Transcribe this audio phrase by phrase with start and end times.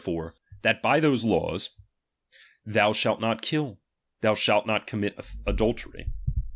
[0.01, 0.33] fore,
[0.63, 1.69] that by those laws;
[2.65, 3.77] Thou shaft not kill, "^
[4.23, 6.07] T/tou shall not commit adultery.